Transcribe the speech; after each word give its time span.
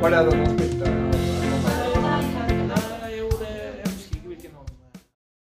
Var 0.00 0.10
det 0.10 0.30
den 0.30 0.38
du 0.40 0.50
spilte? 0.54 0.90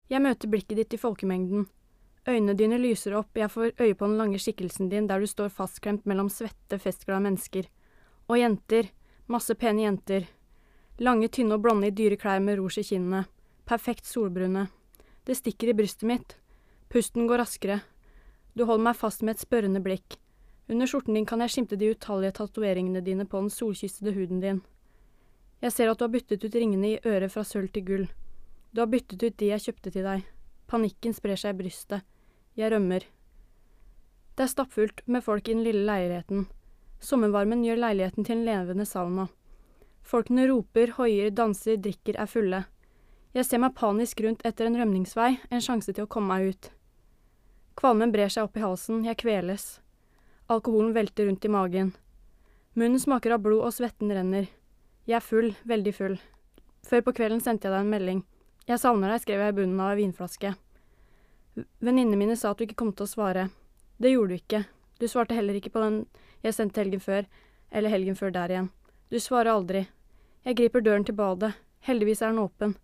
Jeg 0.06 0.22
møter 0.22 0.50
blikket 0.52 0.78
ditt 0.78 0.94
i 0.94 1.00
folkemengden. 1.02 1.64
Øynene 2.28 2.54
dine 2.54 2.78
lyser 2.78 3.16
opp, 3.18 3.34
jeg 3.34 3.50
får 3.50 3.72
øye 3.74 3.96
på 3.98 4.06
den 4.06 4.14
lange 4.20 4.38
skikkelsen 4.38 4.86
din 4.90 5.08
der 5.10 5.18
du 5.18 5.26
står 5.26 5.50
fastklemt 5.50 6.06
mellom 6.06 6.30
svette, 6.30 6.78
festglade 6.78 7.24
mennesker. 7.26 7.66
Og 8.30 8.38
jenter. 8.38 8.92
Masse 9.26 9.56
pene 9.58 9.82
jenter. 9.82 10.28
Lange, 11.02 11.26
tynne 11.28 11.58
og 11.58 11.64
blonde 11.66 11.90
i 11.90 11.94
dyre 11.94 12.14
klær 12.16 12.38
med 12.38 12.60
rouge 12.60 12.84
i 12.84 12.86
kinnene. 12.86 13.24
Perfekt 13.66 14.06
solbrune. 14.06 14.68
Det 15.26 15.34
stikker 15.40 15.72
i 15.72 15.74
brystet 15.74 16.06
mitt. 16.06 16.36
Pusten 16.88 17.26
går 17.26 17.42
raskere. 17.42 17.80
Du 18.54 18.62
holder 18.64 18.92
meg 18.92 18.96
fast 19.02 19.26
med 19.26 19.34
et 19.34 19.42
spørrende 19.42 19.82
blikk. 19.82 20.20
Under 20.68 20.86
skjorten 20.86 21.14
din 21.14 21.26
kan 21.26 21.42
jeg 21.44 21.52
skimte 21.54 21.78
de 21.78 21.92
utallige 21.94 22.34
tatoveringene 22.40 23.00
dine 23.06 23.26
på 23.26 23.38
den 23.38 23.52
solkystede 23.54 24.14
huden 24.16 24.40
din. 24.42 24.62
Jeg 25.62 25.72
ser 25.72 25.90
at 25.90 25.98
du 25.98 26.04
har 26.04 26.12
byttet 26.12 26.44
ut 26.44 26.54
ringene 26.58 26.88
i 26.94 27.00
øret 27.06 27.32
fra 27.32 27.44
sølv 27.46 27.70
til 27.72 27.84
gull. 27.86 28.08
Du 28.74 28.82
har 28.82 28.90
byttet 28.90 29.22
ut 29.22 29.36
de 29.38 29.52
jeg 29.52 29.62
kjøpte 29.62 29.92
til 29.94 30.04
deg. 30.04 30.26
Panikken 30.66 31.14
sprer 31.14 31.38
seg 31.38 31.54
i 31.54 31.60
brystet. 31.62 32.02
Jeg 32.58 32.72
rømmer. 32.72 33.06
Det 34.36 34.44
er 34.44 34.52
stappfullt 34.52 35.00
med 35.06 35.24
folk 35.24 35.48
i 35.48 35.54
den 35.54 35.62
lille 35.64 35.86
leiligheten. 35.86 36.48
Sommervarmen 37.00 37.62
gjør 37.64 37.80
leiligheten 37.80 38.26
til 38.26 38.40
en 38.40 38.44
levende 38.48 38.84
sauna. 38.84 39.28
Folkene 40.02 40.48
roper, 40.50 40.92
hoier, 40.98 41.30
danser, 41.30 41.78
drikker, 41.82 42.18
er 42.18 42.28
fulle. 42.30 42.64
Jeg 43.36 43.46
ser 43.46 43.62
meg 43.62 43.74
panisk 43.78 44.20
rundt 44.24 44.44
etter 44.48 44.68
en 44.68 44.76
rømningsvei, 44.80 45.36
en 45.50 45.62
sjanse 45.62 45.92
til 45.92 46.06
å 46.06 46.10
komme 46.10 46.34
meg 46.34 46.52
ut. 46.52 46.70
Kvalmen 47.76 48.12
brer 48.12 48.32
seg 48.32 48.48
opp 48.48 48.56
i 48.56 48.64
halsen, 48.64 49.04
jeg 49.04 49.18
kveles. 49.20 49.76
Alkoholen 50.48 50.92
velter 50.92 51.26
rundt 51.26 51.44
i 51.44 51.48
magen. 51.48 51.92
Munnen 52.72 53.00
smaker 53.00 53.32
av 53.34 53.40
blod 53.42 53.64
og 53.66 53.72
svetten 53.74 54.12
renner. 54.14 54.44
Jeg 55.08 55.16
er 55.18 55.24
full, 55.24 55.48
veldig 55.66 55.94
full. 55.96 56.14
Før 56.86 57.02
på 57.02 57.14
kvelden 57.18 57.42
sendte 57.42 57.66
jeg 57.66 57.74
deg 57.74 57.82
en 57.82 57.90
melding. 57.90 58.20
Jeg 58.70 58.78
savner 58.78 59.10
deg, 59.10 59.24
skrev 59.24 59.42
jeg 59.42 59.54
i 59.54 59.56
bunnen 59.56 59.82
av 59.82 59.96
ei 59.96 60.04
vinflaske. 60.04 60.52
Venninnene 61.82 62.20
mine 62.20 62.36
sa 62.38 62.52
at 62.52 62.62
du 62.62 62.66
ikke 62.68 62.78
kom 62.78 62.94
til 62.94 63.08
å 63.08 63.10
svare. 63.10 63.48
Det 63.98 64.14
gjorde 64.14 64.36
du 64.36 64.38
ikke. 64.38 64.62
Du 65.02 65.08
svarte 65.10 65.34
heller 65.34 65.58
ikke 65.58 65.74
på 65.74 65.82
den 65.82 65.98
jeg 66.46 66.54
sendte 66.54 66.84
helgen 66.84 67.02
før, 67.02 67.26
eller 67.74 67.90
helgen 67.90 68.14
før 68.14 68.30
der 68.38 68.54
igjen. 68.54 68.70
Du 69.10 69.18
svarer 69.18 69.50
aldri. 69.50 69.88
Jeg 70.46 70.62
griper 70.62 70.86
døren 70.86 71.10
til 71.10 71.18
badet. 71.18 71.56
Heldigvis 71.90 72.22
er 72.22 72.30
den 72.30 72.44
åpen. 72.46 72.78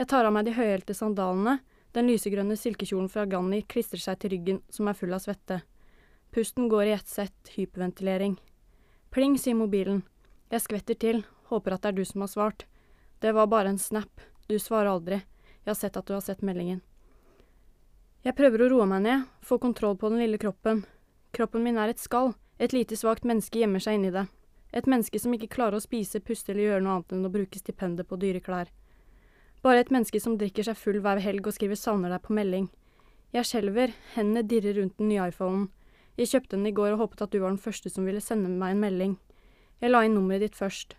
Jeg 0.00 0.08
tar 0.08 0.24
av 0.24 0.32
meg 0.32 0.48
de 0.48 0.56
høyhælte 0.56 0.96
sandalene. 0.96 1.58
Den 1.92 2.08
lysegrønne 2.08 2.56
silkekjolen 2.56 3.12
fra 3.12 3.28
Ganni 3.28 3.66
klistrer 3.68 4.00
seg 4.00 4.20
til 4.20 4.32
ryggen, 4.32 4.64
som 4.72 4.88
er 4.88 4.96
full 4.96 5.12
av 5.12 5.20
svette. 5.28 5.60
Pusten 6.30 6.68
går 6.68 6.84
i 6.84 6.92
ett 6.92 7.08
sett, 7.08 7.48
hyperventilering. 7.56 8.36
Pling, 9.10 9.38
sier 9.38 9.54
mobilen. 9.54 10.02
Jeg 10.50 10.62
skvetter 10.62 10.94
til, 10.94 11.22
håper 11.50 11.74
at 11.74 11.82
det 11.82 11.92
er 11.92 11.96
du 11.96 12.04
som 12.04 12.24
har 12.24 12.32
svart. 12.32 12.66
Det 13.20 13.32
var 13.32 13.46
bare 13.46 13.72
en 13.72 13.78
snap. 13.78 14.20
Du 14.46 14.58
svarer 14.58 14.90
aldri. 14.92 15.22
Jeg 15.64 15.70
har 15.70 15.78
sett 15.78 15.96
at 15.96 16.06
du 16.06 16.14
har 16.14 16.22
sett 16.22 16.44
meldingen. 16.44 16.82
Jeg 18.26 18.34
prøver 18.34 18.64
å 18.64 18.68
roe 18.70 18.86
meg 18.90 19.04
ned, 19.04 19.24
få 19.42 19.58
kontroll 19.62 19.96
på 19.98 20.10
den 20.10 20.18
lille 20.22 20.38
kroppen. 20.38 20.84
Kroppen 21.34 21.62
min 21.62 21.78
er 21.78 21.92
et 21.92 22.02
skall. 22.02 22.34
Et 22.58 22.72
lite 22.72 22.96
svakt 22.96 23.26
menneske 23.28 23.60
gjemmer 23.60 23.82
seg 23.82 23.98
inni 23.98 24.10
det. 24.14 24.26
Et 24.72 24.86
menneske 24.86 25.18
som 25.22 25.34
ikke 25.34 25.52
klarer 25.52 25.78
å 25.78 25.84
spise, 25.84 26.20
puste 26.20 26.52
eller 26.52 26.66
gjøre 26.66 26.84
noe 26.84 26.96
annet 26.96 27.14
enn 27.14 27.28
å 27.28 27.32
bruke 27.32 27.60
stipendet 27.60 28.08
på 28.08 28.18
dyre 28.20 28.40
klær. 28.42 28.72
Bare 29.62 29.82
et 29.82 29.92
menneske 29.94 30.20
som 30.20 30.36
drikker 30.38 30.66
seg 30.66 30.78
full 30.78 31.00
hver 31.04 31.20
helg 31.22 31.46
og 31.46 31.54
skriver 31.54 31.78
'savner 31.78 32.10
deg' 32.10 32.22
på 32.26 32.34
melding. 32.34 32.68
Jeg 33.32 33.44
skjelver, 33.44 33.94
hendene 34.14 34.42
dirrer 34.42 34.76
rundt 34.80 34.96
den 34.98 35.08
nye 35.08 35.28
iPhonen. 35.28 35.68
Jeg 36.16 36.30
kjøpte 36.30 36.56
den 36.56 36.68
i 36.70 36.72
går 36.72 36.94
og 36.94 37.02
håpet 37.02 37.26
at 37.26 37.32
du 37.32 37.40
var 37.42 37.52
den 37.52 37.60
første 37.60 37.92
som 37.92 38.06
ville 38.08 38.22
sende 38.24 38.48
meg 38.48 38.72
en 38.72 38.82
melding. 38.84 39.16
Jeg 39.82 39.92
la 39.92 40.00
inn 40.06 40.14
nummeret 40.16 40.46
ditt 40.46 40.56
først. 40.56 40.94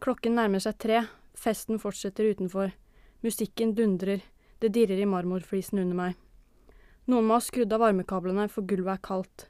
Klokken 0.00 0.38
nærmer 0.38 0.62
seg 0.64 0.78
tre, 0.80 1.02
festen 1.36 1.80
fortsetter 1.80 2.30
utenfor. 2.32 2.72
Musikken 3.20 3.74
dundrer, 3.76 4.22
det 4.64 4.72
dirrer 4.72 5.02
i 5.02 5.08
marmorflisen 5.08 5.82
under 5.82 5.98
meg. 5.98 6.14
Noen 7.04 7.26
må 7.28 7.36
ha 7.36 7.44
skrudd 7.44 7.72
av 7.72 7.82
varmekablene, 7.84 8.46
for 8.48 8.64
gulvet 8.64 8.94
er 8.94 9.02
kaldt. 9.04 9.44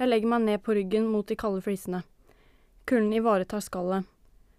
Jeg 0.00 0.08
legger 0.08 0.32
meg 0.32 0.46
ned 0.46 0.62
på 0.64 0.76
ryggen 0.78 1.10
mot 1.12 1.28
de 1.28 1.36
kalde 1.36 1.60
flisene. 1.64 2.00
Kulden 2.88 3.12
ivaretar 3.12 3.60
skallet. 3.60 4.08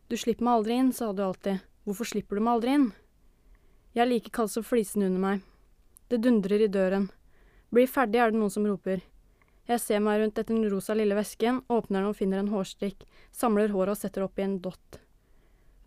Du 0.09 0.18
slipper 0.20 0.46
meg 0.46 0.59
aldri 0.59 0.78
inn, 0.78 0.92
sa 0.94 1.09
du 1.14 1.24
alltid. 1.26 1.64
Hvorfor 1.88 2.08
slipper 2.08 2.38
du 2.38 2.44
meg 2.46 2.59
aldri 2.59 2.76
inn? 2.78 2.86
Jeg 3.97 4.06
er 4.06 4.09
like 4.12 4.34
kald 4.36 4.53
som 4.53 4.66
flisene 4.66 5.09
under 5.09 5.24
meg. 5.24 5.42
Det 6.14 6.22
dundrer 6.22 6.62
i 6.62 6.70
døren. 6.70 7.09
Bli 7.74 7.88
ferdig, 7.90 8.22
er 8.22 8.30
det 8.30 8.38
noen 8.38 8.53
som 8.53 8.68
roper. 8.70 9.02
Jeg 9.69 9.79
ser 9.79 10.01
meg 10.03 10.19
rundt 10.19 10.40
etter 10.40 10.51
den 10.51 10.68
rosa 10.72 10.96
lille 10.97 11.16
vesken, 11.16 11.62
åpner 11.72 12.01
den 12.01 12.09
og 12.09 12.18
finner 12.19 12.41
en 12.41 12.51
hårstrikk, 12.51 13.06
samler 13.31 13.72
håret 13.72 13.96
og 13.96 14.00
setter 14.01 14.25
opp 14.25 14.40
i 14.40 14.44
en 14.44 14.57
dott. 14.63 15.00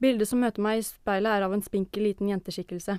Bildet 0.00 0.28
som 0.28 0.40
møter 0.40 0.64
meg 0.64 0.80
i 0.80 0.86
speilet 0.86 1.32
er 1.32 1.44
av 1.44 1.52
en 1.52 1.64
spinkel 1.64 2.06
liten 2.08 2.30
jenteskikkelse. 2.32 2.98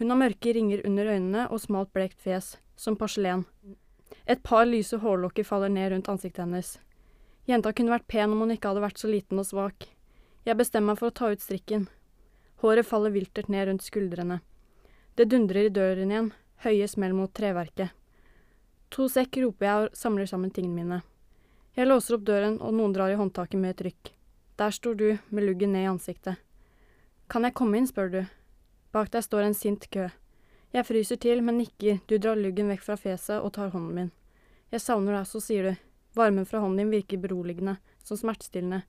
Hun 0.00 0.12
har 0.12 0.20
mørke 0.20 0.52
ringer 0.56 0.84
under 0.88 1.12
øynene 1.12 1.44
og 1.52 1.60
smalt 1.60 1.92
blekt 1.92 2.20
fjes, 2.24 2.56
som 2.76 2.96
porselen. 2.96 3.44
Et 4.24 4.40
par 4.44 4.64
lyse 4.68 4.96
hårlokker 4.96 5.44
faller 5.44 5.72
ned 5.72 5.92
rundt 5.92 6.08
ansiktet 6.08 6.44
hennes. 6.44 6.76
Jenta 7.48 7.72
kunne 7.72 7.92
vært 7.92 8.08
pen 8.08 8.32
om 8.32 8.44
hun 8.44 8.52
ikke 8.52 8.72
hadde 8.72 8.84
vært 8.84 9.00
så 9.00 9.08
liten 9.08 9.40
og 9.40 9.48
svak. 9.48 9.88
Jeg 10.44 10.56
bestemmer 10.56 10.94
meg 10.94 11.00
for 11.00 11.10
å 11.10 11.16
ta 11.16 11.32
ut 11.32 11.44
strikken. 11.44 11.88
Håret 12.62 12.88
faller 12.88 13.12
viltert 13.12 13.48
ned 13.52 13.68
rundt 13.68 13.84
skuldrene. 13.84 14.40
Det 15.16 15.28
dundrer 15.32 15.68
i 15.68 15.72
døren 15.72 16.12
igjen, 16.12 16.32
høye 16.64 16.88
smell 16.88 17.16
mot 17.16 17.32
treverket. 17.34 17.92
To 18.94 19.08
sekk, 19.12 19.40
roper 19.44 19.66
jeg 19.66 19.88
og 19.88 19.96
samler 19.96 20.28
sammen 20.28 20.52
tingene 20.54 20.82
mine. 20.82 21.00
Jeg 21.76 21.86
låser 21.86 22.16
opp 22.16 22.24
døren, 22.26 22.56
og 22.64 22.72
noen 22.74 22.94
drar 22.96 23.12
i 23.12 23.18
håndtaket 23.18 23.60
med 23.60 23.76
et 23.76 23.84
rykk. 23.88 24.12
Der 24.58 24.72
står 24.74 24.94
du, 24.98 25.08
med 25.28 25.44
luggen 25.44 25.72
ned 25.72 25.84
i 25.84 25.90
ansiktet. 25.90 26.40
Kan 27.28 27.44
jeg 27.44 27.54
komme 27.54 27.78
inn, 27.78 27.86
spør 27.86 28.08
du. 28.10 28.22
Bak 28.92 29.12
deg 29.12 29.22
står 29.22 29.44
en 29.46 29.54
sint 29.54 29.84
kø. 29.92 30.08
Jeg 30.72 30.84
fryser 30.88 31.20
til, 31.20 31.42
men 31.44 31.60
nikker, 31.60 32.00
du 32.08 32.16
drar 32.18 32.40
luggen 32.40 32.72
vekk 32.72 32.82
fra 32.84 32.96
fjeset 32.96 33.38
og 33.38 33.52
tar 33.56 33.70
hånden 33.74 33.94
min. 33.94 34.10
Jeg 34.72 34.82
savner 34.84 35.18
deg, 35.18 35.28
så 35.28 35.40
sier 35.40 35.68
du. 35.68 35.84
Varmen 36.16 36.48
fra 36.48 36.60
hånden 36.64 36.82
din 36.82 36.96
virker 36.96 37.20
beroligende, 37.22 37.76
som 38.04 38.18
smertestillende. 38.20 38.82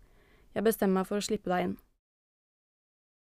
Jeg 0.55 0.65
bestemmer 0.65 1.01
meg 1.01 1.11
for 1.11 1.19
å 1.19 1.27
slippe 1.27 1.51
deg 1.51 1.67
inn. 1.67 1.77